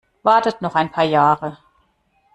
[0.23, 1.59] Wartet noch ein paar Jahre!